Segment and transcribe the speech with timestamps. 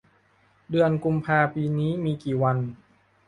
[0.69, 2.57] เดือนกุมภาปีนี้มีกี่วัน